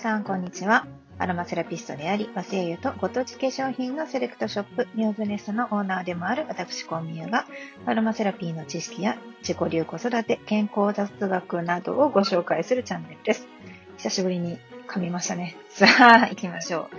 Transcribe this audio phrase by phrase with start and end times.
[0.00, 0.86] さん、こんにちは。
[1.18, 7.44] アロマセラピストであり、和製油とご当地化粧品のセレクトショップ、ミューズネストのオーナーでもある私、コンミューが、
[7.84, 13.46] アロマセラピーの知識や自己流子育て、健康雑学などをご紹介するチャンネルです。
[13.98, 14.58] 久しぶりに
[14.88, 15.58] 噛みましたね。
[15.68, 16.96] さあ、行きましょう。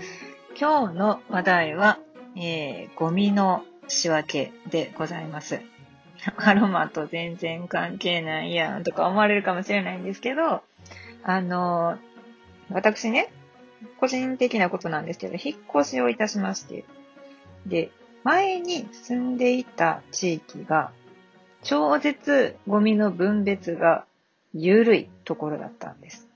[0.59, 1.97] 今日の話題は、
[2.35, 5.59] えー、ゴミの仕分けでございます。
[6.37, 10.61] アロマと全然関係ないやんとか思われるかもしれないんですけど、
[11.23, 11.97] あの、
[12.73, 13.31] 私ね、
[13.99, 16.85] 個人的なことなんですけど、引っ越しをいたしまして、
[17.65, 17.91] で、
[18.23, 20.91] 前に住んでいた地域が、
[21.63, 24.05] 超絶ゴミの分別が
[24.53, 26.27] 緩いところだったんです。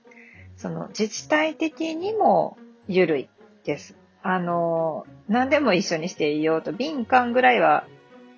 [0.56, 2.56] その自治体的にも
[2.88, 3.28] 緩い
[3.64, 3.96] です。
[4.22, 7.86] あの、何でも一緒にしていいよと、瓶缶ぐらいは、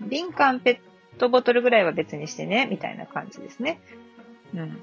[0.01, 0.81] 瓶缶ペ
[1.17, 3.81] ットボトルぐらいは別にしてね、みたいな感じですね。
[4.55, 4.83] うん。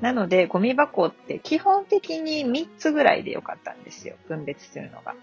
[0.00, 4.16] なので、ゴミ箱って基本的に3つぐらいでよかったんですよ。
[4.28, 5.14] 分別するのが。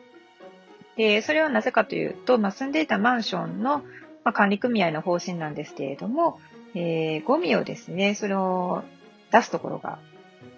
[0.96, 3.80] で、それはなぜかというと、まあ、住んでいたマンションの、
[4.24, 6.40] まあ、管理組合の方針なんですけれども、
[6.76, 8.84] えー、ゴミをですね、それを
[9.32, 10.00] 出すところが、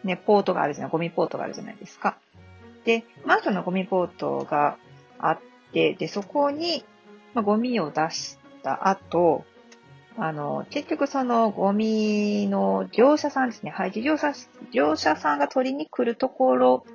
[0.03, 2.17] ね、ポートがあるじゃない、ゴミポートがあるじゃないですか。
[2.85, 4.77] で、マンションのゴミポートが
[5.17, 5.39] あっ
[5.73, 6.83] て、で、そこに、
[7.33, 9.45] まあ、ゴミを出した後、
[10.21, 14.33] あの、結局そのゴミの業者さんですね、廃棄業者、
[14.71, 16.85] 業者さんが取りに来るところ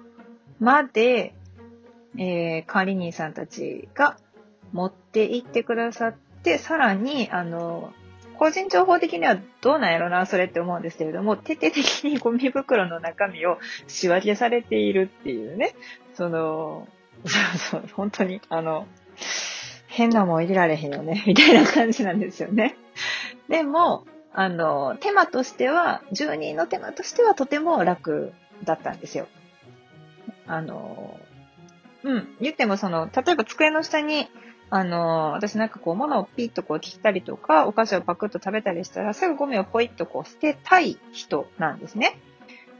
[0.60, 1.34] まで、
[2.18, 4.18] えー、管理人さんたちが
[4.72, 7.92] 持って行ってくださって、さらに、あの、
[8.38, 15.74] 個人情報的にはどうなんやろな、それって思うんですけれども、徹底的にゴミ袋の中身を仕分けされているっていうね、
[16.12, 16.88] その、
[17.24, 18.86] そうそう、本当に、あの、
[19.86, 22.76] 変なもん入れられへんよね、みたいな感じなんですよね。
[23.48, 28.32] でも、あの、手間としては、住人の手間としてはとても楽
[28.64, 29.26] だったんですよ。
[30.46, 31.18] あの、
[32.02, 34.28] うん、言ってもその、例えば机の下に、
[34.70, 42.18] あの、私なんかこう、物をピッとこう切ったりとか、お菓子をパクッと食べたりしたら、すぐゴミをポイッとこう捨てたい人なんですね。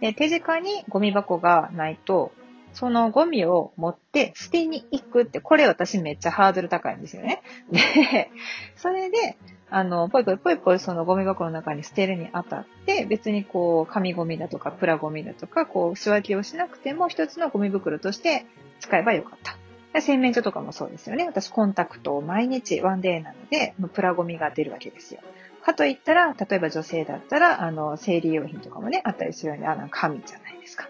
[0.01, 2.33] で、手近にゴミ箱がないと、
[2.73, 7.43] そのゴミを持って捨てに行くって、これ私めっちゃハードル高いんですよね。
[7.71, 8.31] で、
[8.77, 9.37] それで、
[9.75, 18.47] あの、ぽいぽいぽいぽいそのゴミ箱の中に捨てるにあたって、別にこう、紙ゴミだとか、プラゴミだとか、こう、仕分けをしなくても、一つのゴミ袋として
[18.79, 20.01] 使えばよかった。
[20.01, 21.27] 洗面所とかもそうですよね。
[21.27, 25.21] 私、コンタクトを毎日ワンデーなので、プラゴミが出るわけですよ。
[25.65, 30.89] かといったら、例えば女性だったら、あの、生理用品とかもね、あったりするように、あの、紙じゃないですか。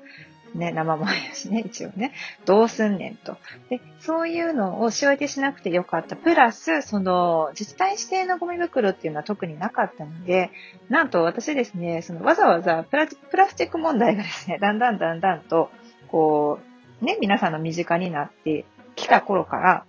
[0.55, 2.13] ね、生もんやしね、一応ね。
[2.45, 3.37] どうすんねんと。
[3.69, 6.15] で、そういうのを仕分けしなくてよかった。
[6.17, 10.51] プラス、その、自治体指定のゴミ袋っていうのは特になかったので、
[10.89, 15.71] なんと私ですね、そのわざわざプラプラスチック問題がですね、だんだんだんだんと、
[16.09, 16.61] こ
[17.03, 19.85] う、ね、皆さんの身近になってきた頃から、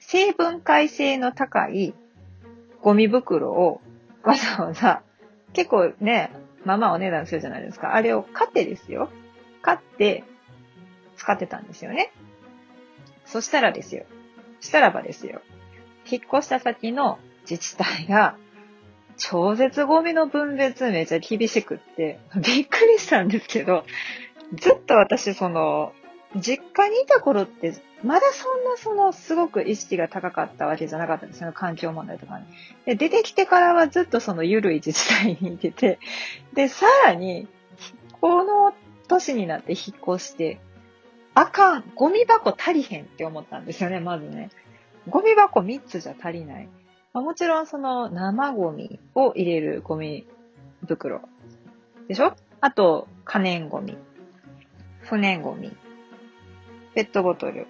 [0.00, 1.94] 成分解性の高い
[2.82, 3.80] ゴミ袋を
[4.24, 5.02] わざわざ、
[5.52, 6.30] 結構ね、
[6.64, 7.94] まあまあお値段するじゃないですか。
[7.94, 9.10] あれを買ってですよ。
[9.64, 10.24] 買って
[11.16, 12.12] 使ってたんですよね。
[13.24, 14.04] そしたらですよ。
[14.60, 15.40] したらばですよ。
[16.08, 18.36] 引っ越した先の自治体が、
[19.16, 23.84] 超絶ゴミの分別めちゃ厳しくって、びっくりしたんですけど、
[24.54, 25.92] ずっと私その、
[26.36, 31.52] 実家にいた頃って、まだそんなその、すごく意識が高かったわけじゃなかったんですよ。
[31.54, 32.44] 環境問題とかに。
[32.84, 35.98] で、出てきてからはずっとその緩い自治体にいてて、
[36.52, 37.48] で、さらに、
[38.20, 38.72] この
[39.08, 40.60] 年になって引っ越して、
[41.34, 44.50] あかん、ゴミ箱足りへんって思ったんですよね、まずね。
[45.08, 46.68] ゴミ箱3つじゃ足りない。
[47.12, 50.26] まあ、もちろんその生ゴミを入れるゴミ
[50.86, 51.20] 袋。
[52.08, 52.34] でしょ？
[52.60, 53.96] あと、可燃ゴミ。
[55.02, 55.76] 不燃ゴミ。
[56.94, 57.66] ペットボトル。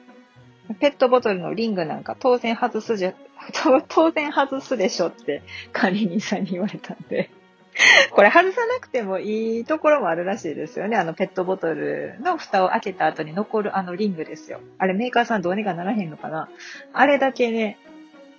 [0.81, 3.15] ペットボトルのリングなんか当然外すじゃ、
[3.89, 5.43] 当然外すでしょって
[5.73, 7.31] 管理人さんに言われたんで
[8.12, 10.97] これ外さなくてもいいところもあるらしいですよね。
[10.97, 14.61] あのペットボトルの蓋を開けた後に残るあのリングですよ。
[14.79, 16.49] あれメーカーさんどうにかならへんのかな
[16.93, 17.79] あれだけね、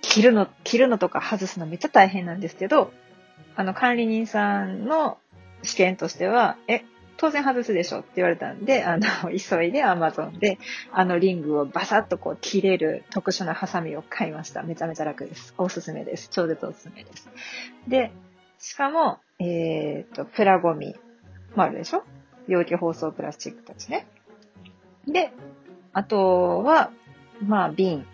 [0.00, 2.92] 切るの、切るのとか外すのめっちゃ大変なんですけど、
[3.56, 5.18] あの管理人さんの
[5.62, 6.84] 試験としては、え、
[7.16, 10.58] 当然外すでしょって言われたんで、あの、急いで Amazon で、
[10.92, 14.62] あのリングをバサッとこう切れる特殊なハサミを買いました。
[14.62, 15.54] めちゃめちゃ楽です。
[15.56, 16.28] おすすめです。
[16.30, 17.28] 超絶おすすめです。
[17.88, 18.12] で、
[18.58, 20.94] しかも、えっ、ー、と、プラゴミ
[21.54, 22.04] もあるでしょ？
[22.48, 24.06] 容器包装プラスチックたちね。
[25.06, 25.32] で、
[25.92, 26.90] あとは、
[27.42, 28.06] まあ、瓶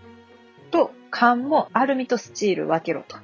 [0.70, 3.16] と缶もアルミとスチール分けろと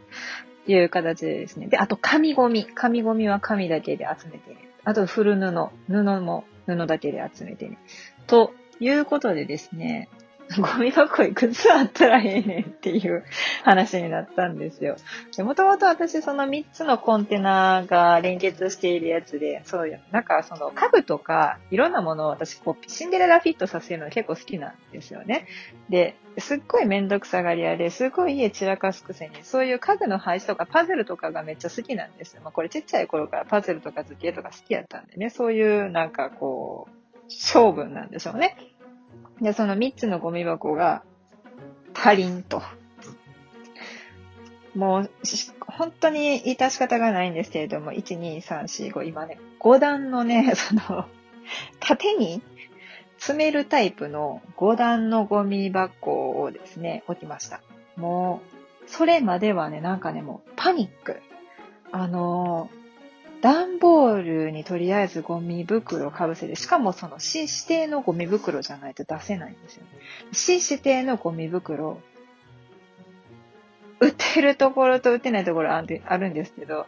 [0.70, 1.66] いう形でですね。
[1.66, 2.66] で、あと紙ゴミ。
[2.66, 4.68] 紙ゴミは紙だけで集めてね。
[4.84, 5.70] あと古布。
[5.88, 7.78] 布も布だけで集めてね。
[8.26, 10.08] ということでですね、
[10.56, 13.24] ゴミ箱いくつあったらええねんっていう
[13.64, 14.96] 話になったんですよ。
[15.38, 25.46] もともと私その3つのコンテナが連結しているやつで、そういう、なんかその家具とかいろんなものを私こうシンデレラフィットさせるの結構好きなんですよね。
[25.90, 32.40] で、すっごいめんどくさがり屋で、すっごい家散らかすくせに、そういう家具の配置とかパズルとかがめっちゃ好きなんですよ。
[32.42, 36.98] まあこれちっちゃい頃からパズルとか図形とか好きやったんでね、そういうなんかこう、
[37.28, 38.56] 勝負なんでしょうね。
[39.40, 41.02] で、その3つのゴミ箱が
[41.94, 42.62] 足りんと。
[44.74, 45.10] もう、
[45.66, 51.06] 本当に致し方がないんですけれども、1、2、3、4、5、今ね、5段のね、 その、
[51.80, 52.42] 縦に
[53.16, 57.60] 詰めるタイプの5段のゴミ箱をですね、置きました。
[57.96, 58.42] も
[58.86, 61.20] う、それまではね、なんかね、もうパニック。
[61.90, 62.68] あの
[63.40, 69.88] 段ボールにとりあえずゴミ袋をかぶせて、しかもその市指定のゴミ袋じゃないと出せないんですよね。
[70.32, 72.00] 市指定のゴミ袋、
[74.00, 76.86] 売ってるところと売ってないところあるんですけど、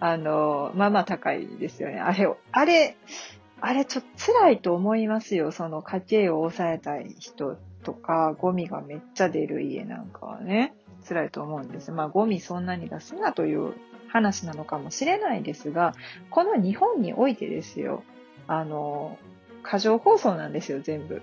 [0.00, 2.00] あの、まあまあ高いですよね。
[2.00, 2.96] あれを、あれ、
[3.60, 5.52] あれちょっと辛いと思いますよ。
[5.52, 10.74] その家計を抑えたい人とか、ゴミがめっちゃ出る家なんかはね、
[11.08, 11.92] 辛いと思うんです。
[11.92, 13.74] まあゴミそんなに出すなという
[14.12, 15.94] 話なのかもしれないですが、
[16.30, 18.02] この日本においてですよ、
[18.46, 19.18] あの、
[19.62, 21.22] 過剰放送なんですよ、全部。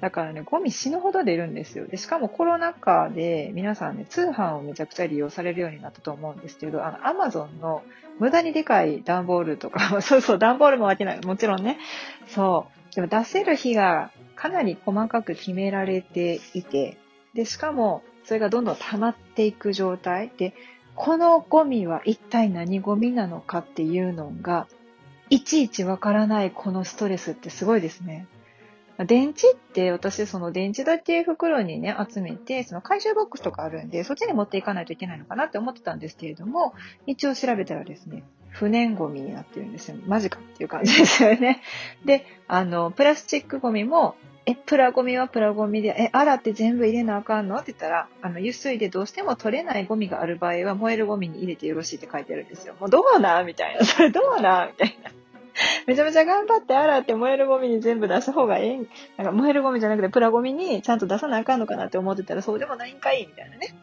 [0.00, 1.86] だからね、ゴミ死ぬほど出るんですよ。
[1.86, 7.82] で、しかもコロナ禍で皆さんね、通販をめちゃくちゃ利用されるようになったと思うんですけど、あの、アマゾンの
[8.18, 11.20] 無駄にでかい段ボールとか、 そうそう、段ボールも分けない。
[11.20, 11.78] もちろんね。
[12.28, 12.94] そう。
[12.94, 16.96] でも出せる日がかなり細かく決められていて、
[17.34, 20.54] で、しかも、それがどんどん溜まっていく状態で、
[20.94, 24.66] このゴミは一体何ゴミなのかっていうのが、
[25.30, 28.26] いちいちわからないこのストレスってすごいですね。
[29.06, 36.74] 電池って私その電池だけ袋にね集めてその回収ボックスとかあるんでそっちに持っていかないといけないのかなって思ってたんですけれども
[37.06, 39.96] 一応調べたらですね不燃ゴミになってるんですよ。
[40.06, 41.62] マジかっていう感じですよね。
[42.04, 44.16] で、あの、プラスチックゴミも
[44.46, 47.56] え、プラゴミはプラゴミで、え、洗って全部入れなあかんの？
[47.56, 52.74] って言ったら、あの、油水でどうしても取れないゴミがある場合は、燃えるゴミに入れてよろしいって書いてあるんですよ。
[52.80, 53.84] もうどうなみたいな。
[53.84, 55.10] それどうなみたいな。
[55.86, 58.88] めちゃめちゃ頑張って洗って燃えるゴミに全部出した方がええん？
[59.18, 63.26] なんか燃えるゴミじゃなくてプラゴミにちゃんと出さなあかんのかなって思ってたらそうでもないんかい？
[63.26, 63.74] みたいなね。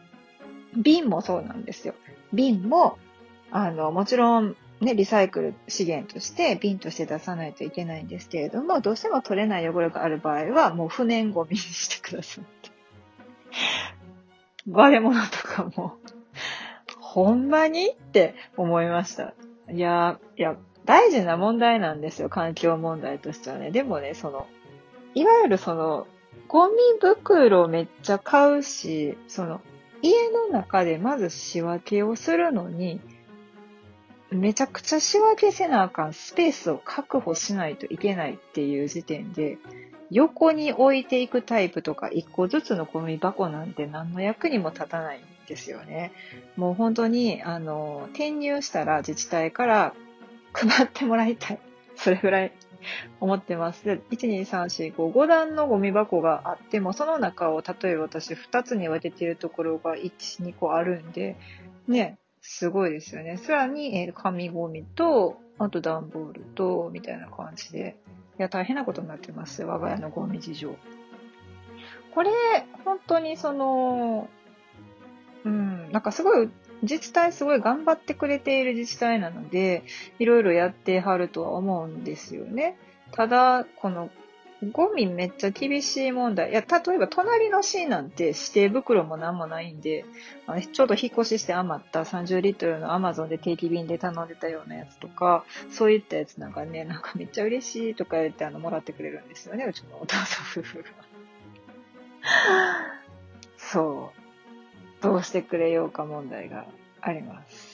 [0.76, 1.94] 瓶もそうなんですよ。
[2.32, 2.98] 瓶も、
[3.52, 12.70] あの、もちろんね、リサイクル資源として瓶として出さないといけないんですけれども、どうしても取れない汚れがある場合は、もう不燃ゴミにしてくださいって。
[14.70, 15.96] 割れ物とかも、
[17.00, 19.34] ほんまにって思いました。
[19.70, 23.70] いや、いや、大事な問題なんですよ、環境問題としてはね。
[23.70, 24.46] でもね、その、
[25.14, 26.06] いわゆるその、
[26.46, 29.60] ゴミ袋めっちゃ買うし、その、
[30.02, 33.00] 家の中でまず仕分けをするのに、
[34.30, 39.58] めちゃくちゃ仕分けせなあかんスペースを確保しないといけないっていう時点で、
[40.10, 46.12] 横に置いていくタイプとか一個ずつのゴミ箱なんて何の役にも立たないんですよね。
[46.56, 49.94] もう本当に、あの、転入したら自治体から
[50.52, 51.60] 配ってもらいたい。
[51.96, 52.52] それぐらい
[53.20, 53.84] 思ってます。
[53.84, 61.36] で、1、2、3、4、5、段のゴミ箱があっても、その中を例えば私2つに分けているところが1、2個あるんで、
[61.86, 62.18] ね、
[62.50, 63.36] すごいですよね。
[63.36, 67.98] さらに、えー、紙ゴミと、あと段ボールと、みたいな感じで。
[68.38, 69.64] いや、大変なことになってます。
[69.64, 70.74] 我が家のゴミ事情。
[72.14, 72.30] これ、
[72.86, 74.30] 本当にその、
[75.44, 76.48] うん、なんかすごい、
[76.80, 79.82] 自治体すごい頑張ってくれている自治体なので、
[80.18, 82.78] いろいろやってはるとは思うんですよね。
[83.12, 84.08] ただ、この
[84.72, 86.50] ゴミめっちゃ厳しい問題。
[86.50, 90.04] いや、例えば隣の市なんて指定袋もなんもないんで、
[90.46, 100.84] あのちょうど引っ越しして余った30リットルのアマゾンで定期便で頼んでたようなやつとか、そういったやつなんかね、なんかめっちゃ嬉しいとか言ってあの、もらってくれるんですよね、うちのお父さん夫婦が。
[103.56, 104.12] そ
[105.00, 105.02] う。
[105.02, 106.66] どうしてくれようか問題が
[107.00, 107.67] あります。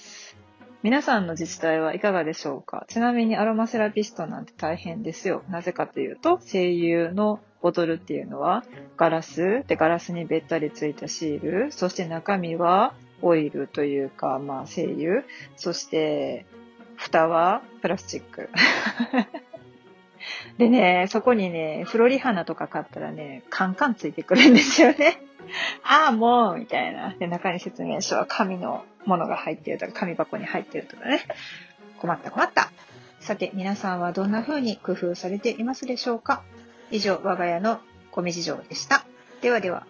[0.85, 2.85] 皆さんの自治体はいかがでしょうか？
[2.89, 5.43] ちなみにアロマセラピストなんて大変ですよ。
[5.49, 8.65] なぜかというと、声優のボトルっていうのは
[8.99, 15.25] ガラスでガラスにべったりついたシール、そして中身はオイルというか、まあ精油、
[15.57, 16.45] そして
[16.97, 18.51] 蓋はプラスチック。
[20.59, 25.21] でね、そこにね、フロリ花とか買ったらね、カンカンついてくるんですよね。
[25.85, 27.15] ああ、もう、みたいな。
[27.19, 31.21] で、中に説明書は紙のものが入ってるとか、紙箱に入ってるとかね。
[31.99, 32.71] 困った困った。
[33.21, 36.43] さて、皆さんはどんな風に工夫されていますでしょうか？
[36.91, 39.05] 以上、我が家の米事情でした。
[39.41, 39.87] ではでは。